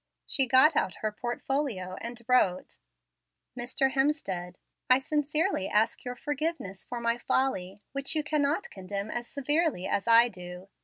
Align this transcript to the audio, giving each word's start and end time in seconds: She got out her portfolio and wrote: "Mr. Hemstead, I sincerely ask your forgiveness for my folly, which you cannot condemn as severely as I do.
She 0.25 0.47
got 0.47 0.75
out 0.75 0.95
her 1.05 1.11
portfolio 1.11 1.93
and 2.01 2.19
wrote: 2.27 2.79
"Mr. 3.55 3.91
Hemstead, 3.91 4.55
I 4.89 4.97
sincerely 4.97 5.69
ask 5.69 6.03
your 6.03 6.15
forgiveness 6.15 6.83
for 6.83 6.99
my 6.99 7.19
folly, 7.19 7.83
which 7.91 8.15
you 8.15 8.23
cannot 8.23 8.71
condemn 8.71 9.11
as 9.11 9.27
severely 9.27 9.85
as 9.87 10.07
I 10.07 10.27
do. 10.27 10.69